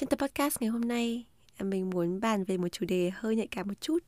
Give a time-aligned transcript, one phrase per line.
[0.00, 1.24] Trên tập podcast ngày hôm nay,
[1.56, 3.98] à, mình muốn bàn về một chủ đề hơi nhạy cảm một chút.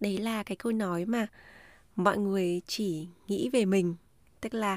[0.00, 1.26] Đấy là cái câu nói mà
[1.96, 3.94] mọi người chỉ nghĩ về mình.
[4.40, 4.76] Tức là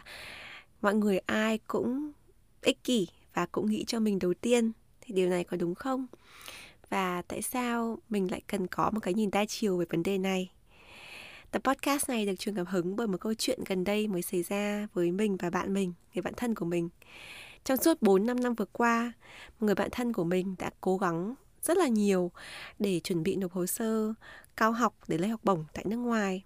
[0.82, 2.12] mọi người ai cũng
[2.62, 4.72] ích kỷ và cũng nghĩ cho mình đầu tiên.
[5.02, 6.08] Thì điều này có đúng không?
[6.90, 10.18] Và tại sao mình lại cần có một cái nhìn đa chiều về vấn đề
[10.18, 10.52] này?
[11.52, 14.44] Tập podcast này được truyền cảm hứng bởi một câu chuyện gần đây mới xảy
[14.44, 16.90] ra với mình và bạn mình, người bạn thân của mình.
[17.64, 19.14] Trong suốt 4-5 năm vừa qua,
[19.60, 22.32] người bạn thân của mình đã cố gắng rất là nhiều
[22.80, 24.14] để chuẩn bị nộp hồ sơ
[24.58, 26.44] cao học để lấy học bổng tại nước ngoài.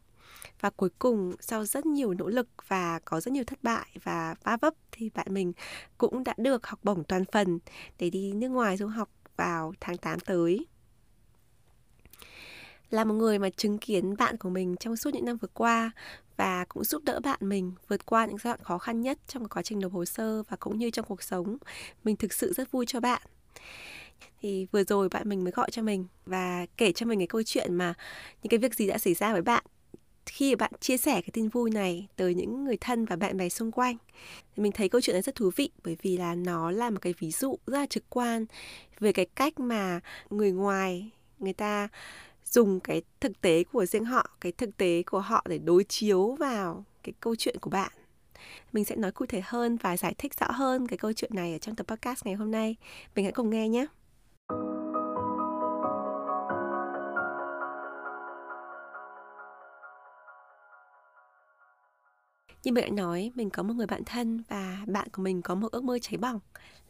[0.62, 4.36] Và cuối cùng sau rất nhiều nỗ lực và có rất nhiều thất bại và
[4.44, 5.54] va vấp thì bạn mình
[5.98, 7.59] cũng đã được học bổng toàn phần
[8.00, 10.66] để đi nước ngoài du học vào tháng 8 tới
[12.90, 15.92] là một người mà chứng kiến bạn của mình trong suốt những năm vừa qua
[16.38, 19.48] và cũng giúp đỡ bạn mình vượt qua những giai đoạn khó khăn nhất trong
[19.48, 21.58] quá trình nộp hồ sơ và cũng như trong cuộc sống.
[22.04, 23.22] Mình thực sự rất vui cho bạn.
[24.42, 27.44] Thì vừa rồi bạn mình mới gọi cho mình và kể cho mình cái câu
[27.44, 27.94] chuyện mà
[28.44, 29.64] những cái việc gì đã xảy ra với bạn
[30.26, 33.50] khi bạn chia sẻ cái tin vui này tới những người thân và bạn bè
[33.50, 33.98] xung quanh
[34.56, 37.00] thì mình thấy câu chuyện này rất thú vị bởi vì là nó là một
[37.02, 38.46] cái ví dụ rất là trực quan
[39.00, 40.00] về cái cách mà
[40.30, 41.88] người ngoài, người ta
[42.52, 46.36] dùng cái thực tế của riêng họ cái thực tế của họ để đối chiếu
[46.40, 47.92] vào cái câu chuyện của bạn.
[48.73, 51.53] Mình sẽ nói cụ thể hơn và giải thích rõ hơn cái câu chuyện này
[51.53, 52.75] ở trong tập podcast ngày hôm nay.
[53.16, 53.86] Mình hãy cùng nghe nhé.
[62.64, 65.56] Như mình đã nói, mình có một người bạn thân và bạn của mình có
[65.56, 66.40] một ước mơ cháy bỏng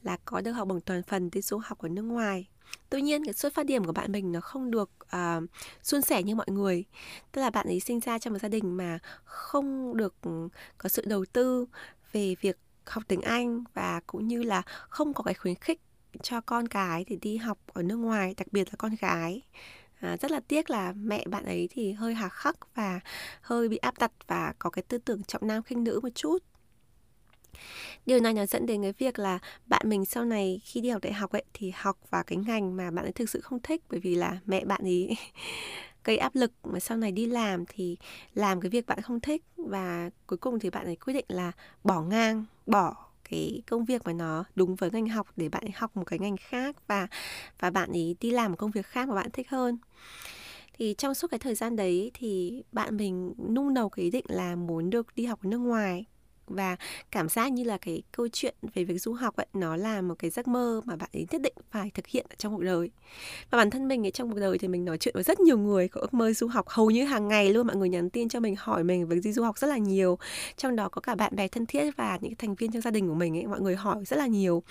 [0.03, 2.47] là có được học bổng toàn phần đi du học ở nước ngoài
[2.89, 5.43] tuy nhiên cái xuất phát điểm của bạn mình nó không được uh,
[5.83, 6.85] suôn sẻ như mọi người.
[7.31, 10.89] Tức là bạn ấy sinh ra trong một gia đình mà không được ừ, có
[10.89, 11.65] sự đầu tư
[12.11, 15.81] về việc học tiếng anh và cũng như là không có cái khuyến khích
[16.21, 19.41] cho con cái thì đi học ở nước ngoài đặc biệt là con gái.
[19.99, 22.99] À, rất là tiếc là mẹ bạn ấy thì hơi hà khắc và
[23.41, 26.43] hơi bị áp đặt và có cái tư tưởng trọng nam khinh nữ một chút
[28.05, 31.01] điều này nó dẫn đến cái việc là bạn mình sau này khi đi học
[31.01, 33.81] đại học ấy, thì học vào cái ngành mà bạn ấy thực sự không thích,
[33.89, 35.17] bởi vì là mẹ bạn ấy
[36.03, 37.97] gây áp lực mà sau này đi làm thì
[38.33, 39.43] làm cái việc bạn không thích.
[39.57, 41.51] Và cuối cùng thì bạn ấy quyết định là
[41.83, 42.95] bỏ ngang, bỏ
[43.29, 46.19] cái công việc mà nó đúng với ngành học để bạn ấy học một cái
[46.19, 47.07] ngành khác và
[47.59, 49.77] và bạn ấy đi làm một công việc khác mà bạn thích hơn.
[50.73, 54.25] Thì trong suốt cái thời gian đấy thì bạn mình nung nấu cái ý định
[54.27, 56.05] là muốn được đi học ở nước ngoài
[56.47, 56.75] và
[57.11, 60.15] cảm giác như là cái câu chuyện về việc du học ấy, nó là một
[60.19, 62.89] cái giấc mơ mà bạn ấy nhất định phải thực hiện trong cuộc đời.
[63.49, 65.57] Và bản thân mình ấy, trong cuộc đời thì mình nói chuyện với rất nhiều
[65.57, 67.67] người có ước mơ du học hầu như hàng ngày luôn.
[67.67, 70.17] Mọi người nhắn tin cho mình, hỏi mình về đi du học rất là nhiều.
[70.57, 73.07] Trong đó có cả bạn bè thân thiết và những thành viên trong gia đình
[73.07, 74.63] của mình ấy, mọi người hỏi rất là nhiều.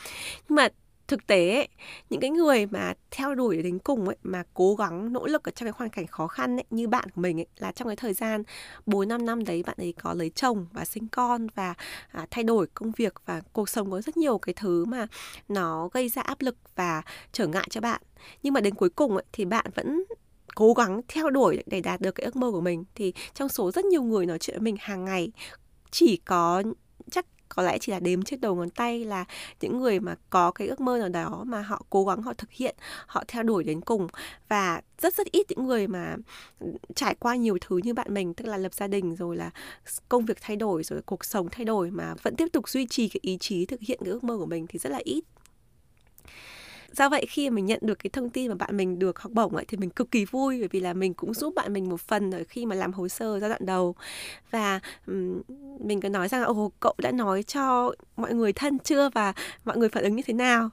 [0.49, 0.69] Nhưng mà
[1.09, 1.69] thực tế ấy,
[2.11, 5.51] những cái người mà theo đuổi đến cùng ấy mà cố gắng nỗ lực ở
[5.51, 7.97] trong cái hoàn cảnh khó khăn ấy như bạn của mình ấy là trong cái
[7.97, 8.43] thời gian
[8.87, 11.75] 4 5 năm đấy bạn ấy có lấy chồng và sinh con và
[12.09, 15.07] à, thay đổi công việc và cuộc sống có rất nhiều cái thứ mà
[15.49, 17.03] nó gây ra áp lực và
[17.33, 18.03] trở ngại cho bạn.
[18.43, 20.05] Nhưng mà đến cuối cùng ấy thì bạn vẫn
[20.55, 23.71] cố gắng theo đuổi để đạt được cái ước mơ của mình thì trong số
[23.71, 25.33] rất nhiều người nói chuyện với mình hàng ngày
[25.91, 26.63] chỉ có
[27.49, 29.25] có lẽ chỉ là đếm trên đầu ngón tay là
[29.61, 32.51] những người mà có cái ước mơ nào đó mà họ cố gắng họ thực
[32.51, 32.77] hiện,
[33.07, 34.07] họ theo đuổi đến cùng.
[34.49, 36.17] Và rất rất ít những người mà
[36.95, 39.51] trải qua nhiều thứ như bạn mình, tức là lập gia đình, rồi là
[40.09, 43.09] công việc thay đổi, rồi cuộc sống thay đổi mà vẫn tiếp tục duy trì
[43.09, 45.25] cái ý chí thực hiện cái ước mơ của mình thì rất là ít
[46.97, 49.57] do vậy khi mình nhận được cái thông tin mà bạn mình được học bổng
[49.57, 52.01] ấy thì mình cực kỳ vui bởi vì là mình cũng giúp bạn mình một
[52.01, 53.95] phần ở khi mà làm hồ sơ giai đoạn đầu.
[54.51, 55.43] Và um,
[55.81, 59.33] mình có nói rằng ồ cậu đã nói cho mọi người thân chưa và
[59.65, 60.71] mọi người phản ứng như thế nào?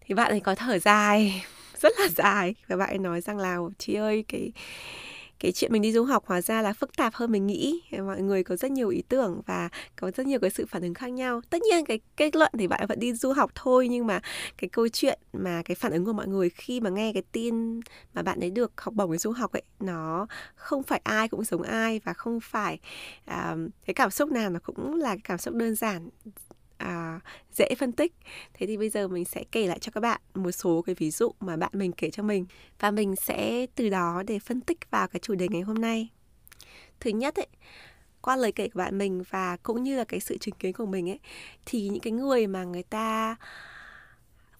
[0.00, 1.44] Thì bạn ấy có thở dài
[1.80, 2.54] rất là dài.
[2.68, 4.52] Và bạn ấy nói rằng là chị ơi cái
[5.40, 7.82] cái chuyện mình đi du học hóa ra là phức tạp hơn mình nghĩ.
[8.06, 10.94] Mọi người có rất nhiều ý tưởng và có rất nhiều cái sự phản ứng
[10.94, 11.40] khác nhau.
[11.50, 14.20] Tất nhiên cái kết luận thì bạn vẫn đi du học thôi nhưng mà
[14.58, 17.80] cái câu chuyện mà cái phản ứng của mọi người khi mà nghe cái tin
[18.14, 21.44] mà bạn ấy được học bổng để du học ấy nó không phải ai cũng
[21.44, 22.78] giống ai và không phải
[23.26, 26.08] um, cái cảm xúc nào nó cũng là cái cảm xúc đơn giản
[26.76, 27.20] à,
[27.52, 28.12] dễ phân tích.
[28.54, 31.10] Thế thì bây giờ mình sẽ kể lại cho các bạn một số cái ví
[31.10, 32.46] dụ mà bạn mình kể cho mình.
[32.80, 36.08] Và mình sẽ từ đó để phân tích vào cái chủ đề ngày hôm nay.
[37.00, 37.48] Thứ nhất ấy
[38.20, 40.86] qua lời kể của bạn mình và cũng như là cái sự chứng kiến của
[40.86, 41.20] mình ấy
[41.66, 43.36] thì những cái người mà người ta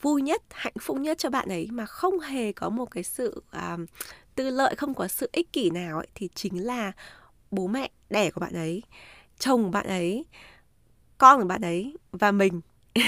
[0.00, 3.42] vui nhất hạnh phúc nhất cho bạn ấy mà không hề có một cái sự
[3.56, 3.80] uh,
[4.34, 6.92] tư lợi không có sự ích kỷ nào ấy, thì chính là
[7.50, 8.82] bố mẹ đẻ của bạn ấy
[9.38, 10.24] chồng của bạn ấy
[11.18, 12.60] con của bạn ấy và mình.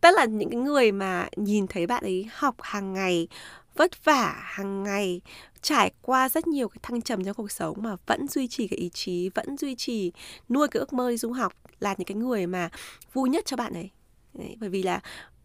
[0.00, 3.28] Tức là những cái người mà nhìn thấy bạn ấy học hàng ngày,
[3.76, 5.20] vất vả hàng ngày,
[5.62, 8.78] trải qua rất nhiều cái thăng trầm trong cuộc sống mà vẫn duy trì cái
[8.78, 10.12] ý chí, vẫn duy trì
[10.48, 12.70] nuôi cái ước mơ đi du học là những cái người mà
[13.12, 13.90] vui nhất cho bạn ấy.
[14.34, 15.00] Đấy, bởi vì là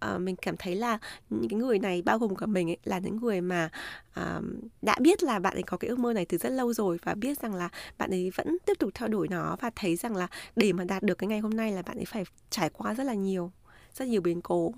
[0.05, 0.97] uh, mình cảm thấy là
[1.29, 3.69] những cái người này bao gồm cả mình ấy, là những người mà
[4.19, 4.43] uh,
[4.81, 7.13] đã biết là bạn ấy có cái ước mơ này từ rất lâu rồi và
[7.13, 10.27] biết rằng là bạn ấy vẫn tiếp tục theo đuổi nó và thấy rằng là
[10.55, 13.03] để mà đạt được cái ngày hôm nay là bạn ấy phải trải qua rất
[13.03, 13.51] là nhiều
[13.93, 14.73] rất nhiều biến cố.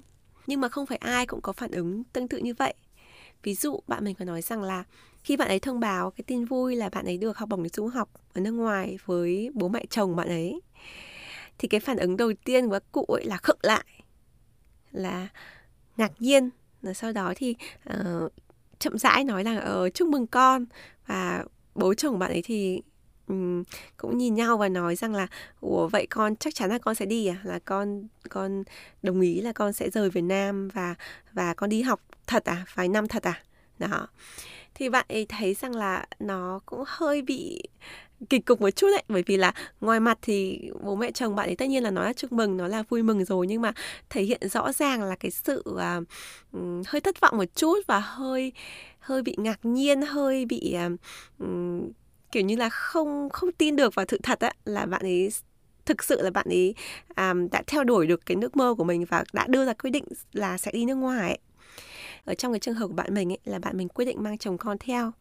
[0.48, 2.74] Nhưng mà không phải ai cũng có phản ứng tương tự như vậy.
[3.44, 4.84] Ví dụ bạn mình có nói rằng là
[5.24, 7.70] khi bạn ấy thông báo cái tin vui là bạn ấy được học bổng đi
[7.74, 10.62] du học ở nước ngoài với bố mẹ chồng bạn ấy
[11.58, 13.86] thì cái phản ứng đầu tiên của các cụ ấy là khựng lại
[14.98, 15.28] là
[15.98, 16.50] ngạc nhiên.
[16.82, 17.56] Rồi sau đó thì
[17.90, 18.32] uh,
[18.80, 20.66] chậm rãi nói là uh, chúc mừng con.
[21.08, 21.44] Và
[21.76, 22.82] bố chồng bạn ấy thì
[23.28, 23.64] um,
[23.98, 25.28] cũng nhìn nhau và nói rằng là
[25.60, 27.42] ủa vậy con chắc chắn là con sẽ đi à?
[27.44, 28.64] Là con con
[29.04, 30.96] đồng ý là con sẽ rời Việt Nam và
[31.34, 32.66] và con đi học thật à?
[32.76, 33.44] Vài năm thật à?
[33.80, 34.08] Đó.
[34.76, 37.64] Thì bạn ấy thấy rằng là nó cũng hơi bị
[38.30, 39.04] kịch cục một chút đấy.
[39.08, 42.06] Bởi vì là ngoài mặt thì bố mẹ chồng bạn ấy tất nhiên là nói
[42.06, 43.48] là chúc mừng nó là vui mừng rồi.
[43.48, 43.74] Nhưng mà
[44.10, 46.08] thể hiện rõ ràng là cái sự uh,
[46.88, 48.52] hơi thất vọng một chút và hơi
[49.00, 51.50] hơi bị ngạc nhiên hơi bị uh,
[52.32, 55.30] kiểu như là không không tin được vào sự thật á là bạn ấy
[55.86, 56.76] thực sự là bạn ấy
[57.18, 59.90] um, đã theo đuổi được cái nước mơ của mình và đã đưa ra quyết
[59.92, 60.04] định
[60.34, 61.40] là sẽ đi nước ngoài ấy
[62.28, 64.38] ở trong cái trường hợp của bạn mình ấy, là bạn mình quyết định mang
[64.38, 65.12] chồng con theo.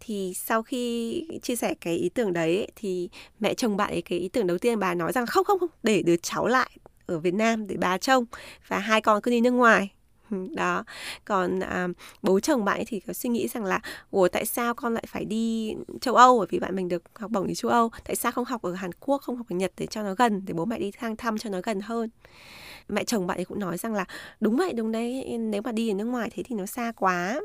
[0.00, 3.08] Thì sau khi chia sẻ cái ý tưởng đấy ấy, thì
[3.40, 5.70] mẹ chồng bạn ấy cái ý tưởng đầu tiên bà nói rằng không không không
[5.82, 6.70] để đứa cháu lại
[7.06, 8.24] ở Việt Nam để bà trông
[8.68, 9.92] và hai con cứ đi nước ngoài.
[10.30, 10.84] Ừ, đó.
[11.24, 11.88] Còn à,
[12.22, 13.80] bố chồng bạn ấy thì có suy nghĩ rằng là
[14.10, 16.38] ủa tại sao con lại phải đi châu Âu?
[16.38, 17.90] Bởi vì bạn mình được học bổng đi châu Âu.
[18.04, 20.42] Tại sao không học ở Hàn Quốc không học ở Nhật để cho nó gần
[20.46, 22.10] để bố mẹ đi sang thăm cho nó gần hơn?
[22.88, 24.04] Mẹ chồng bạn ấy cũng nói rằng là
[24.40, 27.40] đúng vậy đúng đấy nếu mà đi ở nước ngoài thế thì nó xa quá.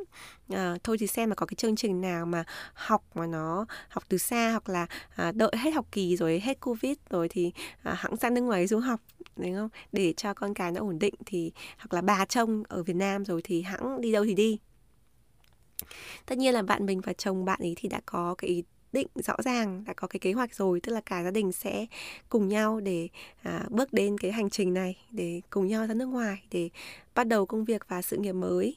[0.50, 2.44] À, thôi thì xem mà có cái chương trình nào mà
[2.74, 6.60] học mà nó học từ xa hoặc là à, đợi hết học kỳ rồi hết
[6.62, 7.52] covid rồi thì
[7.84, 9.00] à, hãng sang nước ngoài du học
[9.36, 9.70] đúng không?
[9.92, 13.26] Để cho con cái nó ổn định thì hoặc là bà trông ở Việt Nam
[13.26, 14.60] rồi thì hãng đi đâu thì đi.
[16.26, 19.08] Tất nhiên là bạn mình và chồng bạn ấy thì đã có cái ý định
[19.16, 21.86] rõ ràng đã có cái kế hoạch rồi tức là cả gia đình sẽ
[22.30, 23.08] cùng nhau để
[23.44, 26.70] à, bước đến cái hành trình này để cùng nhau ra nước ngoài để
[27.16, 28.76] bắt đầu công việc và sự nghiệp mới.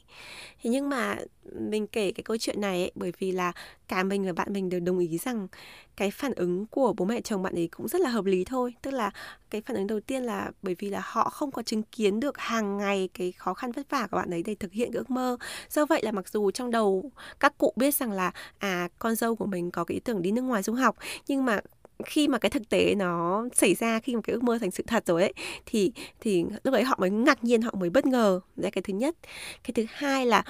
[0.63, 1.15] Thế nhưng mà
[1.59, 3.51] mình kể cái câu chuyện này ấy, bởi vì là
[3.87, 5.47] cả mình và bạn mình đều đồng ý rằng
[5.95, 8.75] cái phản ứng của bố mẹ chồng bạn ấy cũng rất là hợp lý thôi.
[8.81, 9.11] Tức là
[9.49, 12.37] cái phản ứng đầu tiên là bởi vì là họ không có chứng kiến được
[12.37, 15.09] hàng ngày cái khó khăn vất vả của bạn ấy để thực hiện cái ước
[15.09, 15.37] mơ.
[15.69, 19.35] Do vậy là mặc dù trong đầu các cụ biết rằng là à con dâu
[19.35, 20.95] của mình có cái ý tưởng đi nước ngoài du học
[21.27, 21.59] nhưng mà
[22.05, 24.83] khi mà cái thực tế nó xảy ra, khi mà cái ước mơ thành sự
[24.87, 25.33] thật rồi ấy,
[25.65, 28.39] thì thì lúc ấy họ mới ngạc nhiên, họ mới bất ngờ.
[28.55, 29.15] Đấy, cái thứ nhất.
[29.63, 30.43] Cái thứ hai là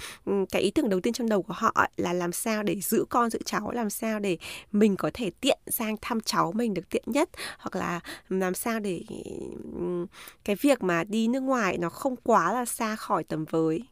[0.51, 3.30] cái ý tưởng đầu tiên trong đầu của họ là làm sao để giữ con
[3.30, 4.37] giữ cháu, làm sao để
[4.71, 7.99] mình có thể tiện sang thăm cháu mình được tiện nhất, hoặc là
[8.30, 9.02] làm sao để
[10.44, 13.83] cái việc mà đi nước ngoài nó không quá là xa khỏi tầm với.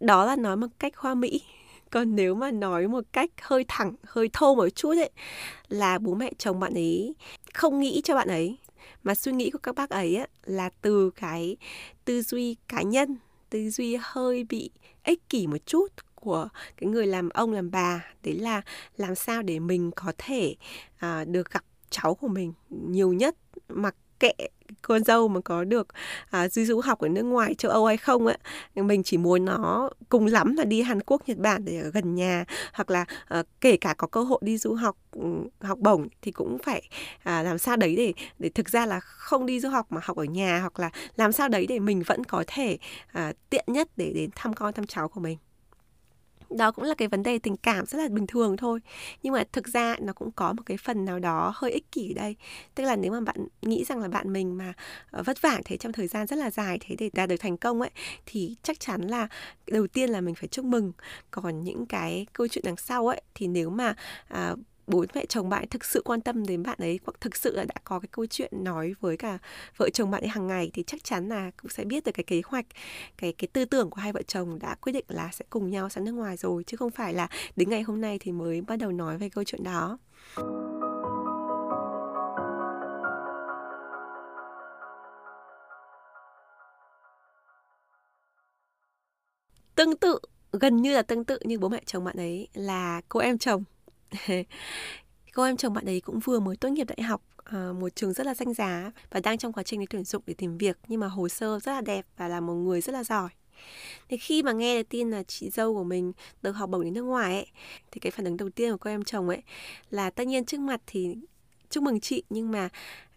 [0.00, 1.42] Đó là nói một cách hoa mỹ
[1.90, 5.10] còn nếu mà nói một cách hơi thẳng hơi thô một chút ấy
[5.68, 7.14] là bố mẹ chồng bạn ấy
[7.54, 8.58] không nghĩ cho bạn ấy.
[9.02, 11.56] Mà suy nghĩ của các bác ấy á, là từ cái
[12.04, 13.16] tư duy cá nhân
[13.50, 14.70] tư duy hơi bị
[15.04, 18.04] ích kỷ một chút của cái người làm ông làm bà.
[18.22, 18.62] Đấy là
[18.96, 20.56] làm sao để mình có thể
[20.98, 23.36] à, được gặp cháu của mình nhiều nhất
[23.68, 24.32] mặc kệ
[24.82, 25.88] con dâu mà có được
[26.30, 28.38] à, di du học ở nước ngoài châu Âu hay không ấy,
[28.74, 32.14] mình chỉ muốn nó cùng lắm là đi Hàn Quốc Nhật Bản để ở gần
[32.14, 32.44] nhà.
[32.72, 35.22] Hoặc là à, kể cả có cơ hội đi du học ừ,
[35.60, 36.82] học bổng thì cũng phải
[37.22, 40.16] à, làm sao đấy để để thực ra là không đi du học mà học
[40.16, 40.60] ở nhà.
[40.60, 42.78] Hoặc là làm sao đấy để mình vẫn có thể
[43.12, 45.38] à, tiện nhất để đến thăm con thăm cháu của mình
[46.58, 48.80] đó cũng là cái vấn đề tình cảm rất là bình thường thôi.
[49.22, 52.14] Nhưng mà thực ra nó cũng có một cái phần nào đó hơi ích kỷ
[52.14, 52.36] đây.
[52.74, 54.72] Tức là nếu mà bạn nghĩ rằng là bạn mình mà
[55.10, 57.56] ờ, vất vả thế trong thời gian rất là dài thế để đạt được thành
[57.56, 57.90] công ấy
[58.26, 59.28] thì chắc chắn là
[59.66, 60.92] đầu tiên là mình phải chúc mừng.
[61.30, 63.94] Còn những cái câu chuyện đằng sau ấy thì nếu mà
[64.28, 64.54] à,
[64.88, 67.64] bố mẹ chồng bạn thực sự quan tâm đến bạn ấy, hoặc thực sự là
[67.64, 69.38] đã có cái câu chuyện nói với cả
[69.76, 72.24] vợ chồng bạn ấy hàng ngày, thì chắc chắn là cũng sẽ biết được cái
[72.24, 72.66] kế hoạch,
[73.16, 75.88] cái cái tư tưởng của hai vợ chồng đã quyết định là sẽ cùng nhau
[75.88, 78.76] sang nước ngoài rồi, chứ không phải là đến ngày hôm nay thì mới bắt
[78.76, 79.98] đầu nói về câu chuyện đó.
[89.74, 90.18] Tương tự,
[90.52, 93.64] gần như là tương tự như bố mẹ chồng bạn ấy là cô em chồng.
[95.34, 98.12] cô em chồng bạn ấy cũng vừa mới tốt nghiệp đại học ờ, một trường
[98.12, 100.78] rất là danh giá và đang trong quá trình để tuyển dụng để tìm việc
[100.88, 103.28] nhưng mà hồ sơ rất là đẹp và là một người rất là giỏi.
[104.08, 106.12] Thì khi mà nghe được tin là chị dâu của mình
[106.42, 107.46] được học bổng đến nước ngoài ấy
[107.90, 109.42] thì cái phản ứng đầu tiên của cô em chồng ấy
[109.90, 111.16] là tất nhiên trước mặt thì
[111.70, 112.68] chúc mừng chị nhưng mà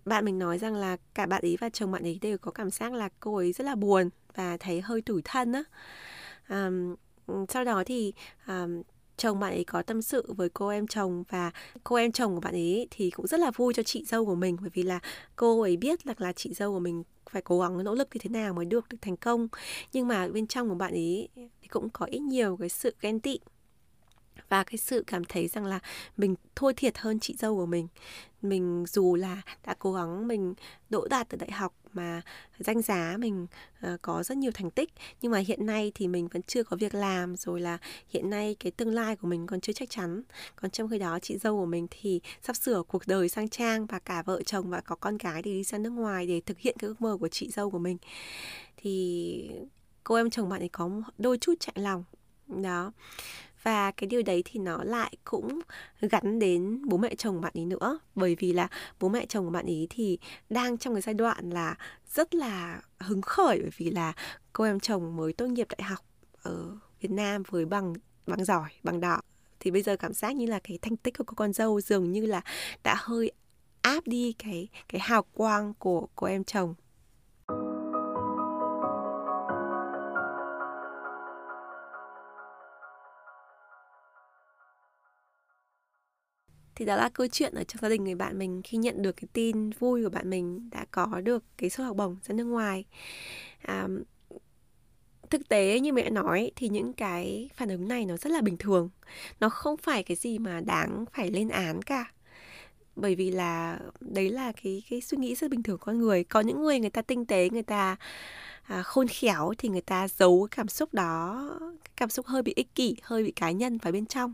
[0.05, 2.71] bạn mình nói rằng là cả bạn ấy và chồng bạn ấy đều có cảm
[2.71, 5.63] giác là cô ấy rất là buồn và thấy hơi tủi thân á.
[6.50, 6.95] Um,
[7.50, 8.13] sau đó thì
[8.48, 8.81] um,
[9.21, 11.51] chồng bạn ấy có tâm sự với cô em chồng và
[11.83, 14.35] cô em chồng của bạn ấy thì cũng rất là vui cho chị dâu của
[14.35, 14.99] mình, bởi vì là
[15.35, 18.19] cô ấy biết là là chị dâu của mình phải cố gắng nỗ lực như
[18.23, 19.47] thế nào mới được được thành công.
[19.93, 23.19] Nhưng mà bên trong của bạn ấy thì cũng có ít nhiều cái sự ghen
[23.19, 23.39] tị
[24.51, 25.79] và cái sự cảm thấy rằng là
[26.17, 27.88] mình thua thiệt hơn chị dâu của mình.
[28.41, 30.53] Mình dù là đã cố gắng mình
[30.89, 32.22] đỗ đạt ở đại học mà
[32.60, 33.48] danh giá mình
[33.93, 34.89] uh, có rất nhiều thành tích
[35.22, 37.77] nhưng mà hiện nay thì mình vẫn chưa có việc làm rồi là
[38.10, 40.22] hiện nay cái tương lai của mình còn chưa chắc chắn.
[40.55, 43.86] Còn trong khi đó chị dâu của mình thì sắp sửa cuộc đời sang trang
[43.86, 46.60] và cả vợ chồng và có con cái thì đi sang nước ngoài để thực
[46.60, 47.98] hiện cái ước mơ của chị dâu của mình.
[48.77, 49.50] Thì
[50.03, 52.03] cô em chồng bạn ấy có đôi chút chạy lòng
[52.48, 52.91] đó
[53.63, 55.59] và cái điều đấy thì nó lại cũng
[56.01, 57.99] gắn đến bố mẹ chồng bạn ấy nữa.
[58.15, 58.67] Bởi vì là
[58.99, 61.75] bố mẹ chồng của bạn ấy thì đang trong cái giai đoạn là
[62.07, 64.13] rất là hứng khởi, bởi vì là
[64.53, 66.05] cô em chồng mới tốt nghiệp đại học
[66.41, 67.93] ở Việt Nam với bằng
[68.27, 69.21] bằng giỏi, bằng đỏ.
[69.59, 72.11] Thì bây giờ cảm giác như là cái thành tích của cô con dâu dường
[72.11, 72.41] như là
[72.83, 73.31] đã hơi
[73.81, 76.73] áp đi cái cái hào quang của cô em chồng.
[86.81, 89.11] Thì đó là câu chuyện ở trong gia đình người bạn mình khi nhận được
[89.11, 92.43] cái tin vui của bạn mình đã có được cái suất học bổng ra nước
[92.43, 92.85] ngoài.
[93.61, 93.88] À,
[95.29, 98.57] thực tế như mẹ nói thì những cái phản ứng này nó rất là bình
[98.57, 98.89] thường.
[99.39, 102.11] Nó không phải cái gì mà đáng phải lên án cả.
[102.95, 106.23] Bởi vì là đấy là cái cái suy nghĩ rất bình thường của con người.
[106.23, 107.95] Có những người người ta tinh tế người ta
[108.63, 112.41] à, khôn khéo thì người ta giấu cái cảm xúc đó cái cảm xúc hơi
[112.41, 114.33] bị ích kỷ hơi bị cá nhân vào bên trong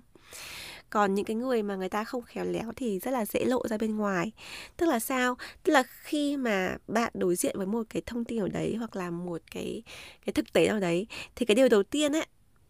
[0.89, 3.67] còn những cái người mà người ta không khéo léo thì rất là dễ lộ
[3.67, 4.31] ra bên ngoài.
[4.77, 5.37] Tức là sao?
[5.63, 8.95] Tức là khi mà bạn đối diện với một cái thông tin ở đấy hoặc
[8.95, 9.83] là một cái
[10.25, 12.25] cái thực tế nào đấy, thì cái điều đầu tiên ấy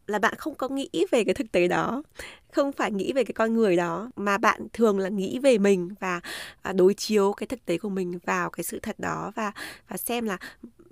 [0.08, 2.04] là bạn không có nghĩ về cái thực tế đó.
[2.52, 5.90] Không phải nghĩ về cái con người đó, mà bạn thường là nghĩ về mình
[6.00, 6.22] và
[6.62, 9.52] à, đối chiếu cái thực tế của mình vào cái sự thật đó và
[9.88, 10.38] và xem là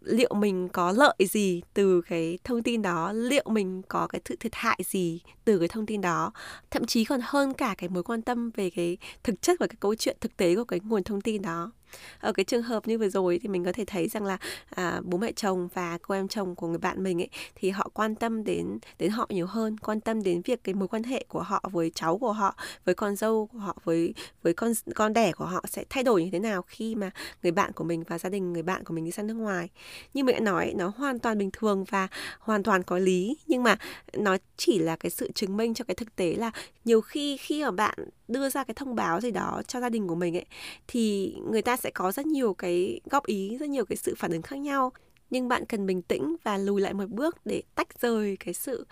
[0.06, 3.12] liệu mình có lợi gì từ cái thông tin đó?
[3.14, 6.32] Liệu mình có cái sự thiệt hại gì từ cái thông tin đó?
[6.72, 9.78] Thậm chí còn hơn cả cái mối quan tâm về cái thực chất và cái
[9.80, 11.72] câu chuyện thực tế của cái nguồn thông tin đó
[12.20, 14.38] ở cái trường hợp như vừa rồi thì mình có thể thấy rằng là
[14.70, 17.90] à, bố mẹ chồng và cô em chồng của người bạn mình ấy thì họ
[17.94, 21.26] quan tâm đến đến họ nhiều hơn quan tâm đến việc cái mối quan hệ
[21.28, 25.14] của họ với cháu của họ với con dâu của họ với với con con
[25.14, 27.12] đẻ của họ sẽ thay đổi như thế nào khi mà
[27.44, 29.70] người bạn của mình và gia đình người bạn của mình đi sang nước ngoài.
[30.14, 32.08] Như mẹ nói nó hoàn toàn bình thường và
[32.40, 33.78] hoàn toàn có lý nhưng mà
[34.14, 36.52] nó chỉ là cái sự chứng minh cho cái thực tế là
[36.86, 37.96] nhiều khi khi mà bạn
[38.28, 40.46] đưa ra cái thông báo gì đó cho gia đình của mình ấy
[40.88, 44.32] thì người ta sẽ có rất nhiều cái góp ý rất nhiều cái sự phản
[44.32, 44.92] ứng khác nhau.
[45.30, 48.86] Nhưng bạn cần bình tĩnh và lùi lại một bước để tách rời cái sự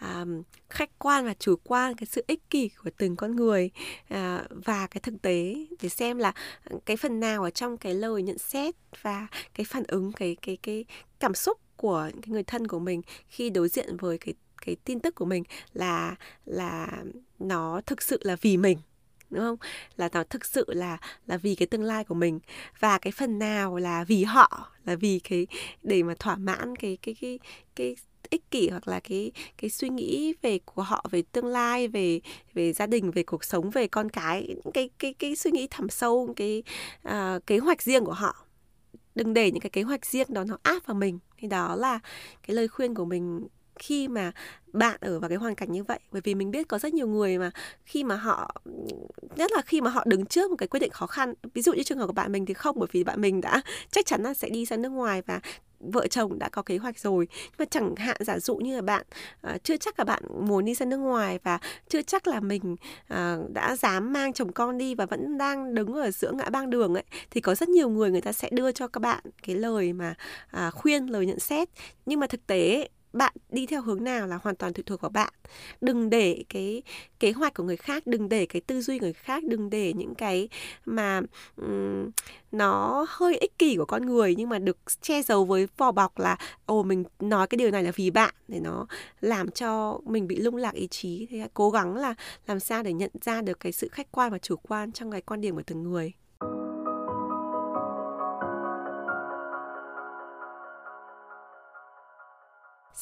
[0.00, 3.70] um, khách quan và chủ quan cái sự ích kỷ của từng con người
[4.14, 4.16] uh,
[4.64, 6.32] và cái thực tế để xem là
[6.84, 10.58] cái phần nào ở trong cái lời nhận xét và cái phản ứng cái cái
[10.62, 10.84] cái
[11.20, 14.34] cảm xúc của cái người thân của mình khi đối diện với cái
[14.66, 17.02] cái tin tức của mình là là
[17.48, 18.78] nó thực sự là vì mình
[19.30, 19.56] đúng không?
[19.96, 22.40] Là nó thực sự là là vì cái tương lai của mình.
[22.80, 25.46] Và cái phần nào là vì họ là vì cái
[25.82, 27.38] để mà thỏa mãn cái cái cái
[27.76, 27.96] cái
[28.30, 32.20] ích kỷ hoặc là cái cái suy nghĩ về của họ về tương lai về
[32.54, 35.88] về gia đình về cuộc sống về con cái cái cái cái suy nghĩ thẳm
[35.88, 36.62] sâu cái
[37.08, 38.44] uh, kế hoạch riêng của họ.
[39.14, 41.18] Đừng để những cái kế hoạch riêng đó nó áp vào mình.
[41.38, 42.00] Thì đó là
[42.46, 44.32] cái lời khuyên của mình khi mà
[44.72, 45.98] bạn ở vào cái hoàn cảnh như vậy.
[46.12, 47.50] Bởi vì mình biết có rất nhiều người mà
[47.84, 48.54] khi mà họ
[49.36, 51.34] nhất là khi mà họ đứng trước một cái quyết định khó khăn.
[51.54, 53.62] Ví dụ như trường hợp của bạn mình thì không bởi vì bạn mình đã
[53.90, 55.40] chắc chắn là sẽ đi sang nước ngoài và
[55.80, 57.28] vợ chồng đã có kế hoạch rồi.
[57.30, 59.06] Nhưng mà chẳng hạn giả dụ như là bạn
[59.54, 62.76] uh, chưa chắc là bạn muốn đi sang nước ngoài và chưa chắc là mình
[63.14, 66.66] uh, đã dám mang chồng con đi và vẫn đang đứng ở giữa ngã ba
[66.66, 69.56] đường ấy thì có rất nhiều người người ta sẽ đưa cho các bạn cái
[69.56, 70.14] lời mà
[70.56, 71.68] uh, khuyên lời nhận xét.
[72.06, 75.10] Nhưng mà thực tế bạn đi theo hướng nào là hoàn toàn tùy thuộc vào
[75.10, 75.32] bạn.
[75.80, 76.82] Đừng để cái
[77.20, 80.14] kế hoạch của người khác đừng để cái tư duy người khác đừng để những
[80.14, 80.48] cái
[80.84, 81.20] mà
[81.56, 82.10] um,
[82.52, 86.18] nó hơi ích kỷ của con người nhưng mà được che giấu với vỏ bọc
[86.18, 88.34] là ồ mình nói cái điều này là vì bạn.
[88.48, 88.86] Để nó
[89.20, 91.26] làm cho mình bị lung lạc ý chí.
[91.30, 92.14] Thì cố gắng là
[92.46, 95.20] làm sao để nhận ra được cái sự khách quan và chủ quan trong cái
[95.20, 96.12] quan điểm của từng người.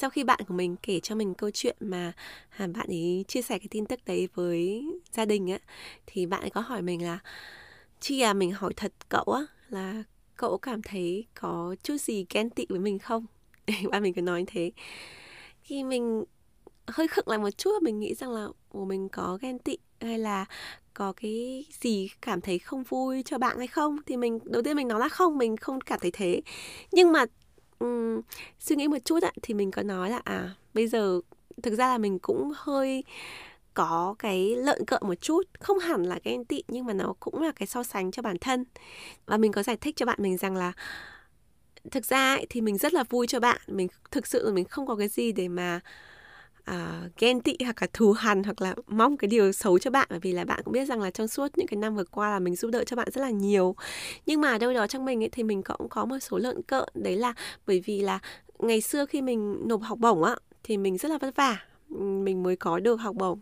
[0.01, 2.13] Sau khi bạn của mình kể cho mình câu chuyện mà
[2.49, 5.59] à, bạn ấy chia sẻ cái tin tức đấy với gia đình á,
[6.07, 7.19] thì bạn ấy có hỏi mình là
[8.01, 10.03] chi à mình hỏi thật cậu á, là
[10.37, 13.27] cậu cảm thấy có chút gì ghen tị với mình không?
[13.91, 14.73] Bạn mình cứ nói như thế.
[15.63, 16.25] Khi mình
[16.87, 20.19] hơi khựng lại một chút, mình nghĩ rằng là của mình có ghen tị hay
[20.19, 20.45] là
[20.95, 23.97] có cái gì cảm thấy không vui cho bạn hay không?
[24.07, 26.43] Thì mình, đầu tiên mình nói là không, mình không cảm thấy thế.
[26.93, 27.25] Nhưng mà
[27.81, 28.21] um,
[28.59, 31.21] suy nghĩ một chút ạ thì mình có nói là à bây giờ
[31.63, 33.05] thực ra là mình cũng hơi
[33.75, 37.15] có cái lợn cợn một chút không hẳn là cái ghen tị nhưng mà nó
[37.21, 38.65] cũng là cái so sánh cho bản thân.
[39.27, 40.73] Và mình có giải thích cho bạn mình rằng là
[41.91, 43.61] thực ra ấy, thì mình rất là vui cho bạn.
[43.67, 45.81] Mình thực sự là mình không có cái gì để mà
[46.71, 50.07] uh, ghen tị hoặc là thù hằn hoặc là mong cái điều xấu cho bạn.
[50.11, 52.31] Bởi vì là bạn cũng biết rằng là trong suốt những cái năm vừa qua
[52.31, 53.75] là mình giúp đỡ cho bạn rất là nhiều.
[54.27, 56.89] Nhưng mà đâu đó trong mình ấy thì mình cũng có một số lợn cợn.
[56.95, 57.35] Đấy là
[57.67, 58.19] bởi vì là
[58.59, 61.59] ngày xưa khi mình nộp học bổng á thì mình rất là vất vả.
[61.99, 63.41] Mình mới có được học bổng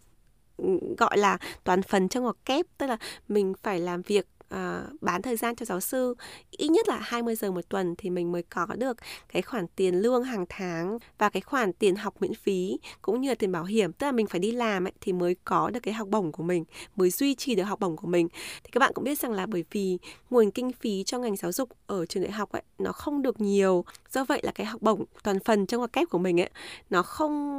[0.57, 0.65] ừ,
[0.99, 2.67] gọi là toàn phần trong ngoặc kép.
[2.79, 2.97] Tức là
[3.29, 6.15] mình phải làm việc uh, bán thời gian cho giáo sư.
[6.51, 8.97] Ít nhất là 20 giờ một tuần thì mình mới có được
[9.29, 13.29] cái khoản tiền lương hàng tháng và cái khoản tiền học miễn phí cũng như
[13.29, 13.93] là tiền bảo hiểm.
[13.93, 16.43] Tức là mình phải đi làm ấy, thì mới có được cái học bổng của
[16.43, 16.65] mình
[16.97, 18.29] mới duy trì được học bổng của mình.
[18.65, 19.99] Thì các bạn cũng biết rằng là bởi vì
[20.31, 23.41] nguồn kinh phí cho ngành giáo dục ở trường đại học ấy nó không được
[23.41, 23.85] nhiều.
[24.11, 26.51] Do vậy là cái học bổng toàn phần trong học kép của mình ấy
[26.91, 27.59] nó không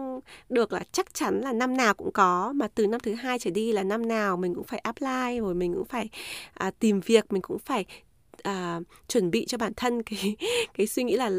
[0.50, 2.54] được là chắc chắn là năm nào cũng có.
[2.56, 5.54] Mà từ năm thứ hai trở đi là năm nào mình cũng phải apply rồi
[5.54, 6.10] mình cũng phải
[6.54, 7.86] à, tìm việc mình cũng phải
[8.44, 10.36] à, chuẩn bị cho bản thân cái
[10.74, 11.32] cái suy nghĩ là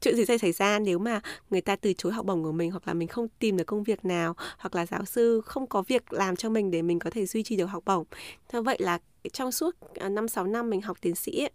[0.00, 2.70] chuyện gì sẽ xảy ra nếu mà người ta từ chối học bổng của mình
[2.70, 5.82] hoặc là mình không tìm được công việc nào hoặc là giáo sư không có
[5.82, 8.04] việc làm cho mình để mình có thể duy trì được học bổng.
[8.48, 8.98] Thế vậy là
[9.32, 11.50] trong suốt à, 5 6 năm mình học tiến sĩ ấy,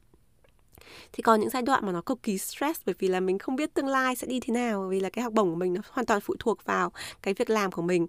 [1.13, 3.55] thì còn những giai đoạn mà nó cực kỳ stress bởi vì là mình không
[3.55, 5.81] biết tương lai sẽ đi thế nào vì là cái học bổng của mình nó
[5.91, 8.07] hoàn toàn phụ thuộc vào cái việc làm của mình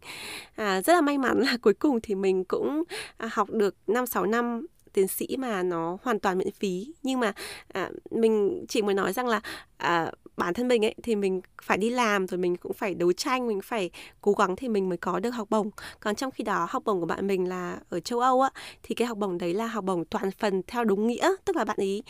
[0.56, 2.82] à, rất là may mắn là cuối cùng thì mình cũng
[3.16, 4.66] à, học được năm sáu năm
[4.98, 6.94] tiến sĩ mà nó hoàn toàn miễn phí.
[7.02, 7.32] Nhưng mà
[7.68, 9.40] à, mình chỉ mới nói rằng là
[9.76, 13.12] à, bản thân mình ấy thì mình phải đi làm rồi mình cũng phải đấu
[13.12, 15.70] tranh mình phải cố gắng thì mình mới có được học bổng.
[16.00, 18.50] Còn trong khi đó học bổng của bạn mình là ở châu âu á
[18.82, 21.30] thì cái học bổng đấy là học bổng toàn phần theo đúng nghĩa.
[21.44, 22.02] Tức là bạn ý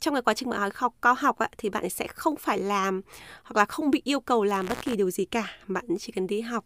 [0.00, 3.02] trong cái quá trình mà học cao học á, thì bạn sẽ không phải làm
[3.42, 5.50] hoặc là không bị yêu cầu làm bất kỳ điều gì cả.
[5.66, 6.64] Bạn chỉ cần đi học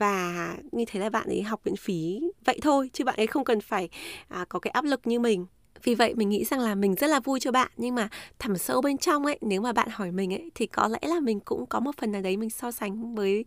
[0.00, 3.44] và như thế là bạn ấy học miễn phí vậy thôi chứ bạn ấy không
[3.44, 3.88] cần phải
[4.28, 5.46] à, có cái áp lực như mình.
[5.84, 8.08] Vì vậy mình nghĩ rằng là mình rất là vui cho bạn nhưng mà
[8.38, 11.20] thẳm sâu bên trong ấy nếu mà bạn hỏi mình ấy thì có lẽ là
[11.20, 13.44] mình cũng có một phần nào đấy mình so sánh với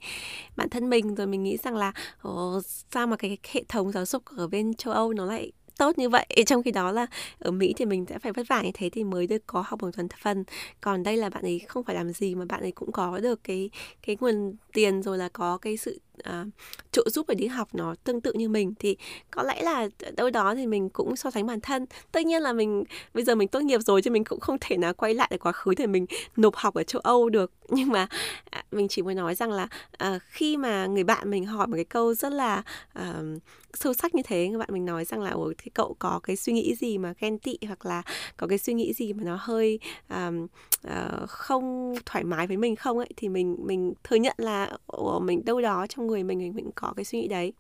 [0.56, 1.16] bản thân mình.
[1.16, 2.62] Rồi mình nghĩ rằng là Ồ,
[2.94, 6.10] sao mà cái hệ thống giáo dục ở bên châu Âu nó lại tốt như
[6.10, 6.26] vậy?
[6.46, 7.06] Trong khi đó là
[7.40, 9.80] ở Mỹ thì mình sẽ phải vất vả như thế thì mới được có học
[9.82, 10.44] bổng toàn phần.
[10.82, 13.44] Còn đây là bạn ấy không phải làm gì mà bạn ấy cũng có được
[13.44, 13.70] cái
[14.02, 16.48] cái nguồn tiền rồi là có cái sự uh,
[16.92, 18.98] trợ giúp để đi học nó tương tự như mình thì
[19.32, 21.86] có lẽ là đâu đó thì mình cũng so sánh bản thân.
[22.12, 24.78] Tất nhiên là mình bây giờ mình tốt nghiệp rồi chứ mình cũng không thể
[24.78, 26.06] nào quay lại để quá khứ để mình
[26.38, 27.52] nộp học ở châu Âu được.
[27.70, 28.08] Nhưng mà
[28.50, 29.68] à, mình chỉ muốn nói rằng là
[30.04, 32.64] uh, khi mà người bạn mình hỏi một cái câu rất là
[33.00, 33.42] uh,
[33.74, 36.36] sâu sắc như thế người bạn mình nói rằng là ủa thì cậu có cái
[36.36, 38.02] suy nghĩ gì mà ghen tị hoặc là
[38.38, 40.48] có cái suy nghĩ gì mà nó hơi um,
[40.88, 42.98] uh, không thoải mái với mình không?
[42.98, 46.56] ấy thì mình mình thừa nhận là ủa, mình đâu đó trong người mình mình,
[46.56, 47.54] mình có cái suy nghĩ đấy.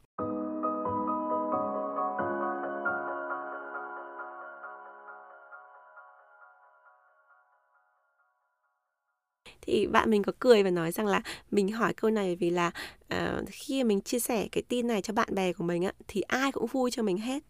[9.62, 12.71] Thì bạn mình có cười và nói rằng là mình hỏi câu này vì là
[13.13, 16.21] uh, khi mình chia sẻ cái tin này cho bạn bè của mình á thì
[16.21, 17.43] ai cũng vui cho mình hết.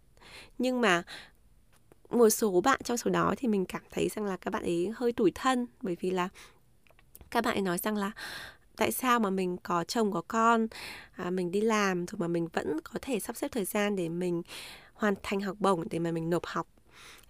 [0.57, 1.03] Nhưng mà
[2.09, 4.91] một số bạn trong số đó thì mình cảm thấy rằng là các bạn ấy
[4.95, 6.29] hơi tủi thân bởi vì là
[7.31, 8.11] các bạn ấy nói rằng là
[8.77, 10.67] tại sao mà mình có chồng có con
[11.11, 14.09] à, mình đi làm rồi mà mình vẫn có thể sắp xếp thời gian để
[14.09, 14.41] mình
[14.93, 16.67] hoàn thành học bổng để mà mình nộp học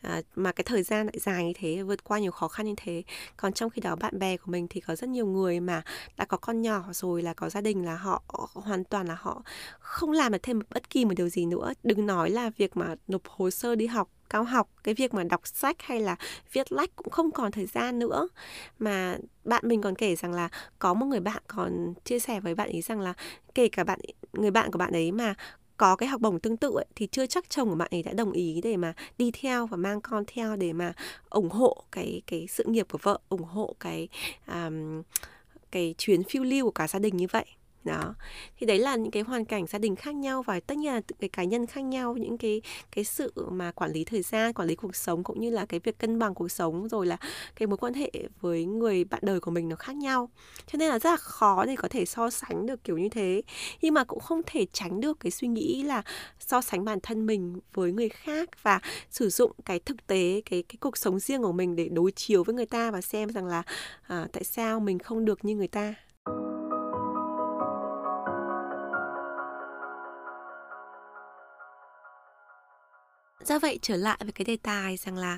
[0.04, 2.74] à, mà cái thời gian lại dài như thế vượt qua nhiều khó khăn như
[2.78, 3.04] thế.
[3.38, 5.82] Còn trong khi đó bạn bè của mình thì có rất nhiều người mà
[6.18, 9.44] đã có con nhỏ rồi là có gia đình là họ hoàn toàn là họ
[9.80, 11.74] không làm được thêm bất kỳ một điều gì nữa.
[11.84, 15.24] Đừng nói là việc mà nộp hồ sơ đi học cao học cái việc mà
[15.24, 16.16] đọc sách hay là
[16.54, 18.28] viết lách cũng không còn thời gian nữa.
[18.80, 22.56] Mà bạn mình còn kể rằng là có một người bạn còn chia sẻ với
[22.56, 23.14] bạn ấy rằng là
[23.56, 24.00] kể cả bạn
[24.34, 25.36] người bạn của bạn ấy mà
[25.78, 28.14] có cái học bổng tương tự ấy, thì chưa chắc chồng của bạn ấy đã
[28.14, 30.94] đồng ý để mà đi theo và mang con theo để mà
[31.30, 34.08] ủng hộ cái cái sự nghiệp của vợ ủng hộ cái
[34.48, 35.02] um,
[35.72, 37.46] cái chuyến phiêu lưu của cả gia đình như vậy
[37.86, 38.16] đó.
[38.58, 41.02] Thì đấy là những cái hoàn cảnh gia đình khác nhau và tất nhiên là
[41.20, 44.68] cái cá nhân khác nhau những cái cái sự mà quản lý thời gian quản
[44.68, 47.18] lý cuộc sống cũng như là cái việc cân bằng cuộc sống rồi là
[47.56, 50.30] cái mối quan hệ với người bạn đời của mình nó khác nhau.
[50.68, 53.42] Cho nên là rất là khó để có thể so sánh được kiểu như thế.
[53.82, 56.04] Nhưng mà cũng không thể tránh được cái suy nghĩ là
[56.40, 60.64] so sánh bản thân mình với người khác và sử dụng cái thực tế cái
[60.64, 63.46] cái cuộc sống riêng của mình để đối chiếu với người ta và xem rằng
[63.46, 63.64] là
[64.02, 65.96] à, tại sao mình không được như người ta.
[73.46, 75.38] Do vậy trở lại với cái đề tài rằng là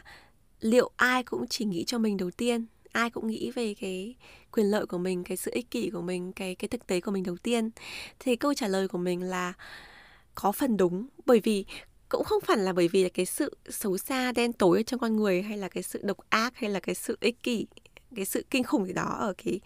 [0.59, 4.15] liệu ai cũng chỉ nghĩ cho mình đầu tiên, ai cũng nghĩ về cái
[4.51, 7.11] quyền lợi của mình, cái sự ích kỷ của mình, cái cái thực tế của
[7.11, 7.69] mình đầu tiên.
[8.19, 9.53] Thì câu trả lời của mình là
[10.35, 11.65] có phần đúng, bởi vì
[12.09, 15.15] cũng không phải là bởi vì là cái sự xấu xa, đen tối trong con
[15.15, 17.67] người hay là cái sự độc ác hay là cái sự ích kỷ,
[18.15, 19.59] cái sự kinh khủng gì đó ở cái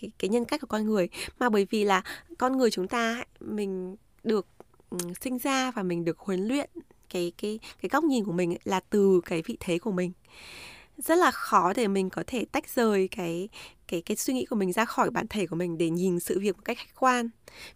[0.00, 2.02] cái cái nhân cách của con người, mà bởi vì là
[2.38, 4.46] con người chúng ta mình được
[4.90, 6.70] ừ, sinh ra và mình được huấn luyện
[7.14, 10.12] cái cái cái góc nhìn của mình ấy, là từ cái vị thế của mình.
[10.98, 13.48] Rất là khó để mình có thể tách rời cái
[13.88, 16.40] cái cái suy nghĩ của mình ra khỏi bản thể của mình để nhìn sự
[16.40, 17.28] việc một cách khách quan.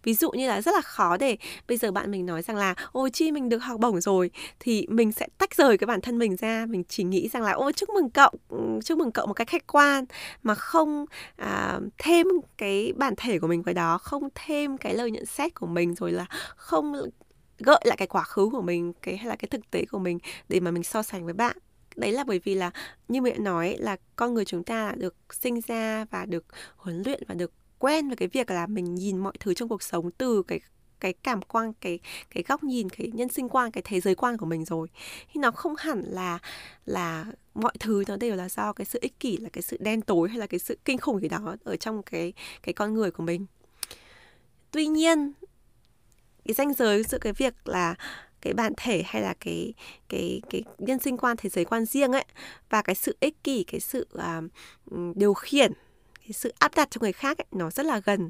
[0.03, 2.75] Ví dụ như là rất là khó để bây giờ bạn mình nói rằng là
[2.91, 4.31] ôi chi mình được học bổng rồi.
[4.59, 6.65] Thì mình sẽ tách rời cái bản thân mình ra.
[6.69, 8.31] Mình chỉ nghĩ rằng là ôi chúc mừng cậu
[8.85, 10.05] chúc mừng cậu một cách khách quan.
[10.43, 15.11] Mà không à, thêm cái bản thể của mình vào đó không thêm cái lời
[15.11, 16.25] nhận xét của mình rồi là
[16.55, 16.93] không
[17.59, 20.19] gợi lại cái quá khứ của mình, cái hay là cái thực tế của mình
[20.49, 21.57] để mà mình so sánh với bạn.
[21.95, 22.71] Đấy là bởi vì là,
[23.07, 26.45] như mẹ nói là con người chúng ta được sinh ra và được
[26.77, 29.83] huấn luyện và được quen với cái việc là mình nhìn mọi thứ trong cuộc
[29.83, 30.59] sống từ cái
[30.99, 34.37] cái cảm quan, cái cái góc nhìn, cái nhân sinh quan, cái thế giới quan
[34.37, 34.87] của mình rồi.
[35.33, 36.39] Thì nó không hẳn là
[36.85, 40.01] là mọi thứ nó đều là do cái sự ích kỷ, là cái sự đen
[40.01, 43.11] tối hay là cái sự kinh khủng gì đó ở trong cái cái con người
[43.11, 43.45] của mình.
[44.71, 45.31] Tuy nhiên
[46.45, 47.95] cái ranh giới giữa cái việc là
[48.41, 49.73] cái bản thể hay là cái
[50.09, 52.25] cái cái nhân sinh quan thế giới quan riêng ấy
[52.69, 55.71] và cái sự ích kỷ cái sự uh, điều khiển
[56.19, 58.29] cái sự áp đặt cho người khác ấy, nó rất là gần.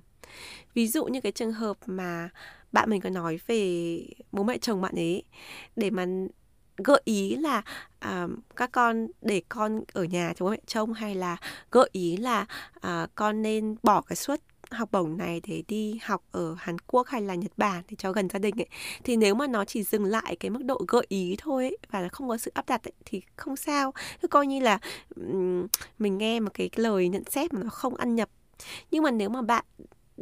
[0.74, 2.30] Ví dụ như cái trường hợp mà
[2.72, 5.24] bạn mình có nói về bố mẹ chồng bạn ấy
[5.76, 6.06] để mà
[6.78, 7.62] gợi ý là
[8.06, 11.38] uh, các con để con ở nhà cho bố mẹ trông hay là
[11.72, 12.45] gợi ý là
[12.78, 17.08] uh, con nên bỏ cái suất học bổng này để đi học ở Hàn Quốc
[17.08, 18.67] hay là Nhật Bản để cho gần gia đình ấy
[19.03, 22.10] thì nếu mà nó chỉ dừng lại cái mức độ gợi ý thôi ấy, và
[22.10, 23.93] không có sự áp đặt ấy, thì không sao.
[24.21, 24.79] Cứ coi như là
[25.99, 28.29] mình nghe một cái lời nhận xét mà nó không ăn nhập.
[28.91, 29.65] Nhưng mà nếu mà bạn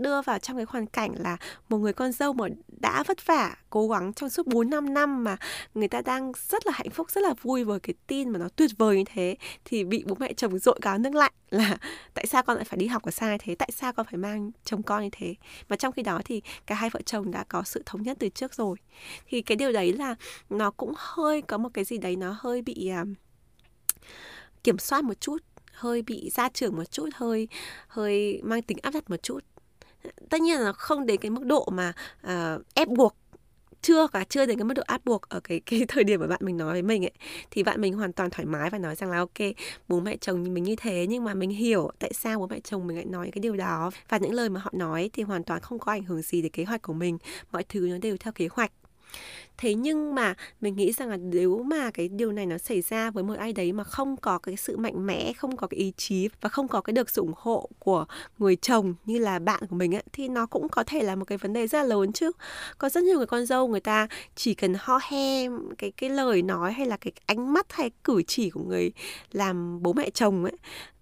[0.02, 1.38] đưa vào trong cái hoàn cảnh là
[1.70, 2.48] một người con dâu mà
[2.82, 5.38] đã vất vả cố gắng trong suốt 4 5 năm mà
[5.74, 8.50] người ta đang rất là hạnh phúc rất là vui với cái tin mà nó
[8.56, 11.78] tuyệt vời như thế thì bị bố mẹ chồng dội cáo nước lạnh là
[12.14, 13.56] tại sao con lại phải đi học ở xa như thế?
[13.56, 15.36] Tại sao con phải mang chồng con như thế?
[15.70, 18.30] Mà trong khi đó thì cả hai vợ chồng đã có sự thống nhất từ
[18.30, 18.78] trước rồi.
[19.28, 20.16] Thì cái điều đấy là
[20.50, 23.08] nó cũng hơi có một cái gì đấy nó hơi bị uh,
[24.64, 25.38] kiểm soát một chút
[25.72, 27.48] hơi bị gia trưởng một chút hơi
[27.88, 29.40] hơi mang tính áp đặt một chút
[30.30, 31.94] tất nhiên là không đến cái mức độ mà
[32.28, 33.16] uh, ép buộc
[33.82, 36.28] chưa cả chưa đến cái mức độ áp buộc ở cái cái thời điểm mà
[36.28, 37.12] bạn mình nói với mình ấy.
[37.52, 39.54] Thì bạn mình hoàn toàn thoải mái và nói rằng là ok
[39.88, 42.88] bố mẹ chồng mình như thế nhưng mà mình hiểu tại sao bố mẹ chồng
[42.88, 43.92] mình lại nói cái điều đó.
[44.10, 46.52] Và những lời mà họ nói thì hoàn toàn không có ảnh hưởng gì đến
[46.52, 47.18] kế hoạch của mình.
[47.52, 48.72] Mọi thứ nó đều theo kế hoạch
[49.58, 53.12] thế nhưng mà mình nghĩ rằng là nếu mà cái điều này nó xảy ra
[53.12, 55.94] với một ai đấy mà không có cái sự mạnh mẽ không có cái ý
[55.98, 58.06] chí và không có cái được sự ủng hộ của
[58.38, 61.26] người chồng như là bạn của mình ấy, thì nó cũng có thể là một
[61.26, 62.32] cái vấn đề rất là lớn chứ.
[62.78, 66.42] Có rất nhiều người con dâu người ta chỉ cần ho he cái cái lời
[66.42, 68.92] nói hay là cái ánh mắt hay cử chỉ của người
[69.32, 70.54] làm bố mẹ chồng ấy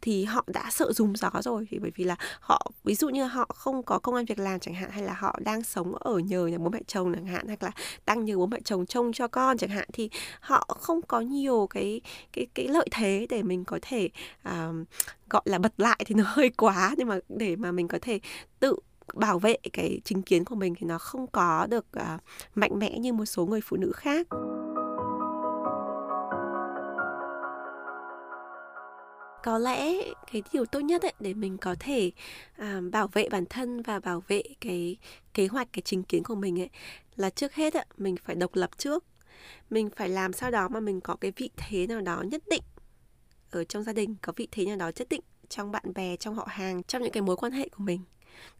[0.06, 1.68] thì họ đã sợ dùng gió rồi.
[1.70, 4.60] Thì bởi vì là họ ví dụ như họ không có công an việc làm
[4.60, 7.48] chẳng hạn hay là họ đang sống ở nhờ nhà bố mẹ chồng chẳng hạn
[7.48, 7.72] hoặc là
[8.06, 11.68] đang nhờ bố mẹ chồng trông cho con chẳng hạn thì họ không có nhiều
[11.70, 12.02] cái
[12.34, 14.10] cái cái lợi thế để mình có thể
[14.50, 14.88] uh,
[15.30, 16.94] gọi là bật lại thì nó hơi quá.
[16.98, 18.20] Nhưng mà để mà mình có thể
[18.60, 18.76] tự
[19.14, 22.22] bảo vệ cái chính kiến của mình thì nó không có được uh,
[22.56, 24.28] mạnh mẽ như một số người phụ nữ khác.
[29.46, 29.94] Có lẽ
[30.32, 32.12] cái điều tốt nhất ấy, để mình có thể
[32.58, 34.98] à, bảo vệ bản thân và bảo vệ cái
[35.34, 36.70] kế hoạch cái chính kiến của mình ấy
[37.16, 39.04] là trước hết ấy, mình phải độc lập trước.
[39.70, 42.62] Mình phải làm sao đó mà mình có cái vị thế nào đó nhất định
[43.52, 46.36] ở trong gia đình có vị thế nào đó nhất định trong bạn bè trong
[46.36, 48.02] họ hàng trong những cái mối quan hệ của mình.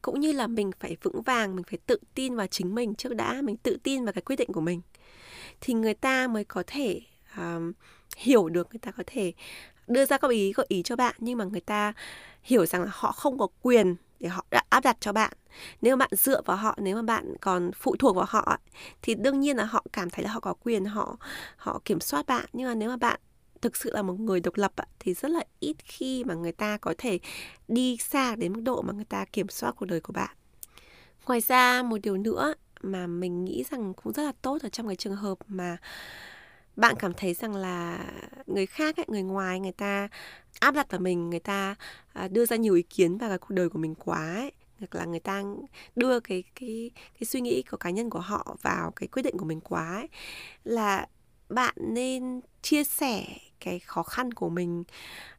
[0.02, 3.14] Cũng như là mình phải vững vàng mình phải tự tin vào chính mình trước
[3.16, 4.82] đã mình tự tin vào cái quyết định của mình.
[5.62, 7.02] Thì người ta mới có thể
[7.38, 7.72] um,
[8.18, 9.34] hiểu được người ta có thể
[9.88, 11.94] đưa ra các ý, gợi ý cho bạn, nhưng mà người ta
[12.44, 15.34] hiểu rằng là họ không có quyền để họ áp đặt cho bạn.
[15.82, 18.58] Nếu mà bạn dựa vào họ, nếu mà bạn còn phụ thuộc vào họ
[19.02, 21.18] thì đương nhiên là họ cảm thấy là họ có quyền, họ
[21.58, 22.46] họ kiểm soát bạn.
[22.54, 23.20] Nhưng mà nếu mà bạn
[23.62, 26.78] thực sự là một người độc lập thì rất là ít khi mà người ta
[26.78, 27.20] có thể
[27.68, 30.36] đi xa đến mức độ mà người ta kiểm soát cuộc đời của bạn.
[31.26, 34.88] Ngoài ra, một điều nữa mà mình nghĩ rằng cũng rất là tốt ở trong
[34.88, 35.78] cái trường hợp mà
[36.76, 38.06] bạn cảm thấy rằng là
[38.48, 40.08] người khác ấy, người ngoài người ta
[40.60, 41.76] áp đặt vào mình người ta
[42.14, 44.96] à, đưa ra nhiều ý kiến vào cái cuộc đời của mình quá ấy hoặc
[44.96, 45.44] là người ta
[45.96, 49.38] đưa cái cái cái suy nghĩ của cá nhân của họ vào cái quyết định
[49.38, 50.08] của mình quá ấy,
[50.64, 51.08] là
[51.50, 53.26] bạn nên chia sẻ
[53.60, 54.84] cái khó khăn của mình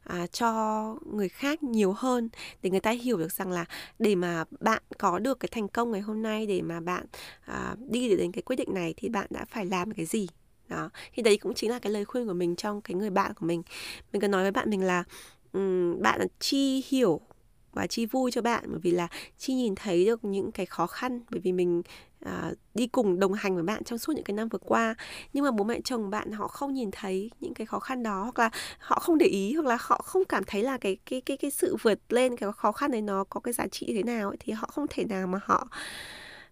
[0.03, 2.29] à, cho người khác nhiều hơn
[2.61, 3.65] để người ta hiểu được rằng là
[3.99, 7.05] để mà bạn có được cái thành công ngày hôm nay để mà bạn
[7.45, 10.27] à, đi đến cái quyết định này thì bạn đã phải làm cái gì
[10.69, 13.33] đó thì đấy cũng chính là cái lời khuyên của mình trong cái người bạn
[13.33, 13.63] của mình.
[14.13, 15.03] Mình cần nói với bạn mình là
[15.53, 17.21] um, bạn chi hiểu
[17.73, 20.87] và chi vui cho bạn bởi vì là chi nhìn thấy được những cái khó
[20.87, 21.81] khăn bởi vì mình
[22.19, 24.95] à, đi cùng đồng hành với bạn trong suốt những cái năm vừa qua.
[25.33, 28.23] Nhưng mà bố mẹ chồng bạn họ không nhìn thấy những cái khó khăn đó
[28.23, 28.49] hoặc là
[28.79, 31.51] họ không để ý hoặc là họ không cảm thấy là cái cái cái cái
[31.51, 34.37] sự vượt lên cái khó khăn đấy nó có cái giá trị thế nào ấy,
[34.39, 35.67] thì họ không thể nào mà họ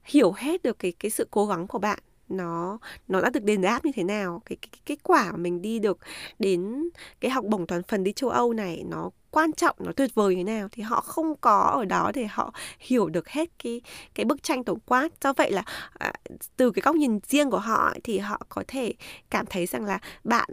[0.04, 3.62] hiểu hết được cái cái sự cố gắng của bạn nó nó đã được đền
[3.62, 4.42] đáp như thế nào?
[4.46, 5.98] Cái, cái, cái kết quả mà mình đi được
[6.40, 10.16] đến cái học bổng toàn phần đi châu Âu này nó quan trọng nó tuyệt
[10.16, 10.68] vời như thế nào?
[10.72, 13.82] Thì họ không có ở đó để họ hiểu được hết cái
[14.16, 15.10] cái bức tranh tổng quát.
[15.24, 15.64] Do vậy là
[16.00, 16.14] à,
[16.58, 18.94] từ cái góc nhìn riêng của họ thì họ có thể
[19.30, 20.50] cảm thấy rằng là bạn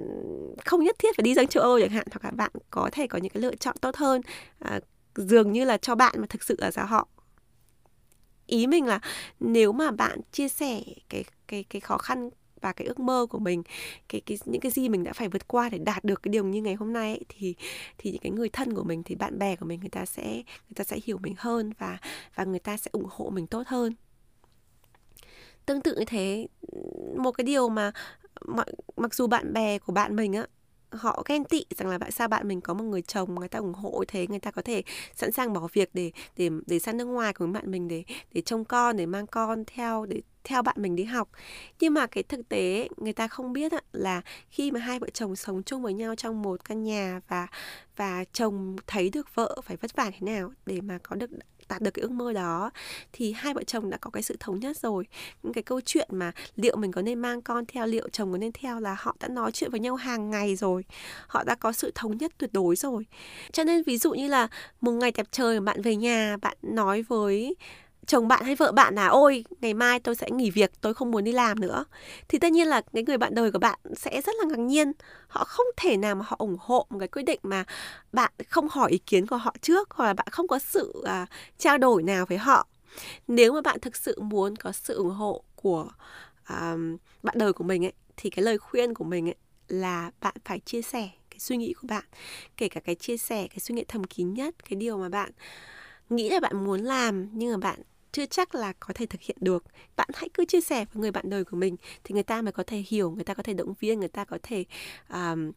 [0.65, 3.07] không nhất thiết phải đi sang châu Âu chẳng hạn hoặc là bạn có thể
[3.07, 4.21] có những cái lựa chọn tốt hơn.
[4.59, 4.81] À,
[5.17, 7.09] dường như là cho bạn mà thực sự là sao họ
[8.53, 9.01] ý mình là
[9.41, 13.39] nếu mà bạn chia sẻ cái cái cái khó khăn và cái ước mơ của
[13.39, 13.63] mình
[14.09, 16.45] cái cái những cái gì mình đã phải vượt qua để đạt được cái điều
[16.45, 17.55] như ngày hôm nay ấy, thì
[17.99, 20.35] thì những cái người thân của mình thì bạn bè của mình người ta sẽ
[20.35, 21.99] người ta sẽ hiểu mình hơn và
[22.35, 23.95] và người ta sẽ ủng hộ mình tốt hơn.
[25.67, 26.47] Tương tự như thế
[27.17, 27.93] một cái điều mà
[28.41, 30.47] mặc, mặc dù bạn bè của bạn mình á
[30.93, 33.59] họ ghen tị rằng là tại sao bạn mình có một người chồng người ta
[33.59, 34.83] ủng hộ thế, người ta có thể
[35.15, 38.41] sẵn sàng bỏ việc để để để sang nước ngoài cùng bạn mình để để
[38.41, 41.29] trông con, để mang con theo, để theo bạn mình đi học.
[41.81, 45.37] Nhưng mà cái thực tế, người ta không biết là khi mà hai vợ chồng
[45.37, 47.47] sống chung với nhau trong một căn nhà và
[47.97, 51.31] và chồng thấy được vợ phải vất vả thế nào để mà có được
[51.69, 52.71] đạt được cái ước mơ đó,
[53.13, 55.07] thì hai vợ chồng đã có cái sự thống nhất rồi.
[55.43, 58.39] Những cái câu chuyện mà liệu mình có nên mang con theo, liệu chồng có
[58.39, 60.85] nên theo là họ đã nói chuyện với nhau hàng ngày rồi,
[61.27, 63.07] họ đã có sự thống nhất tuyệt đối rồi.
[63.53, 64.49] Cho nên ví dụ như là
[64.81, 67.57] một ngày đẹp trời bạn về nhà, bạn nói với
[68.07, 71.11] chồng bạn hay vợ bạn là ôi ngày mai tôi sẽ nghỉ việc tôi không
[71.11, 71.85] muốn đi làm nữa.
[72.29, 74.93] Thì tất nhiên là cái người bạn đời của bạn sẽ rất là ngạc nhiên.
[75.29, 77.65] Họ không thể nào mà họ ủng hộ một cái quyết định mà
[78.13, 81.29] bạn không hỏi ý kiến của họ trước hoặc là bạn không có sự uh,
[81.59, 82.67] trao đổi nào với họ.
[83.29, 85.89] Nếu mà bạn thực sự muốn có sự ủng hộ của
[86.53, 89.37] uh, bạn đời của mình ấy thì cái lời khuyên của mình ấy
[89.69, 92.05] là bạn phải chia sẻ cái suy nghĩ của bạn
[92.57, 95.31] kể cả cái chia sẻ cái suy nghĩ thầm kín nhất cái điều mà bạn
[96.11, 99.37] nghĩ là bạn muốn làm nhưng mà bạn chưa chắc là có thể thực hiện
[99.41, 99.65] được.
[99.97, 102.53] Bạn hãy cứ chia sẻ với người bạn đời của mình thì người ta mới
[102.53, 104.65] có thể hiểu người ta có thể động viên người ta có thể
[105.09, 105.53] um,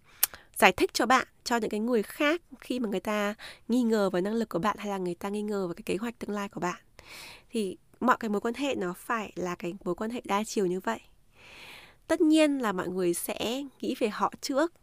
[0.55, 3.35] giải thích cho bạn cho những cái người khác khi mà người ta
[3.67, 5.83] nghi ngờ vào năng lực của bạn hay là người ta nghi ngờ vào cái
[5.85, 6.81] kế hoạch tương lai của bạn.
[7.49, 10.65] Thì mọi cái mối quan hệ nó phải là cái mối quan hệ đa chiều
[10.65, 10.99] như vậy.
[12.07, 14.73] Tất nhiên là mọi người sẽ nghĩ về họ trước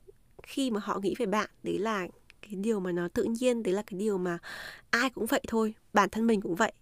[0.42, 2.06] khi mà họ nghĩ về bạn đấy là
[2.42, 4.38] cái điều mà nó tự nhiên đấy là cái điều mà
[4.90, 6.72] ai cũng vậy thôi bản thân mình cũng vậy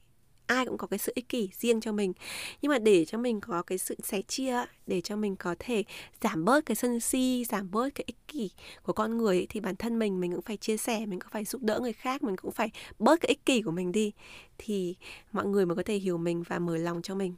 [0.51, 2.13] ai cũng có cái sự ích kỷ riêng cho mình.
[2.63, 5.85] Nhưng mà để cho mình có cái sự sẻ chia để cho mình có thể
[6.23, 8.51] giảm bớt cái sân si giảm bớt cái ích kỷ
[8.83, 11.31] của con người ấy, thì bản thân mình mình cũng phải chia sẻ mình cũng
[11.33, 14.13] phải giúp đỡ người khác mình cũng phải bớt cái ích kỷ của mình đi
[14.59, 14.97] thì
[15.33, 17.35] mọi người mới có thể hiểu mình và mở lòng cho mình.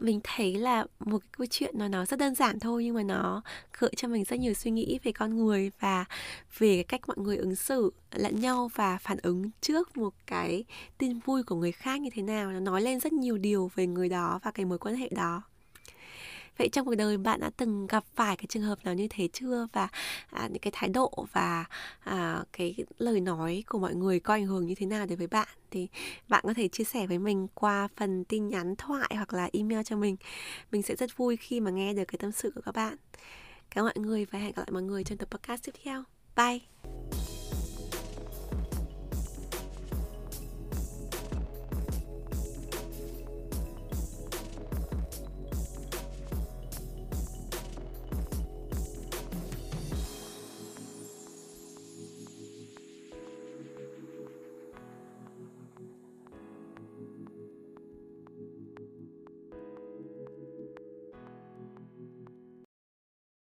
[0.00, 3.02] Mình thấy là một cái câu chuyện nó nó rất đơn giản thôi, nhưng mà
[3.02, 3.42] nó
[3.78, 6.04] gợi cho mình rất nhiều suy nghĩ về con người và
[6.58, 10.64] về cách mọi người ứng xử lẫn nhau và phản ứng trước một cái
[10.98, 12.52] tin vui của người khác như thế nào.
[12.52, 15.42] Nó nói lên rất nhiều điều về người đó và cái mối quan hệ đó
[16.58, 19.28] vậy trong cuộc đời bạn đã từng gặp phải cái trường hợp nào như thế
[19.32, 19.66] chưa?
[19.72, 19.88] Và
[20.30, 21.64] à, những cái thái độ và
[22.00, 25.26] à, cái lời nói của mọi người có ảnh hưởng như thế nào đối với
[25.26, 25.48] bạn?
[25.70, 25.88] Thì
[26.28, 29.80] bạn có thể chia sẻ với mình qua phần tin nhắn thoại hoặc là email
[29.84, 30.16] cho mình.
[30.72, 32.96] Mình sẽ rất vui khi mà nghe được cái tâm sự của các bạn.
[33.70, 36.04] Cảm ơn mọi người và hẹn gặp lại mọi người trong tập podcast tiếp theo.
[36.36, 37.29] Bye!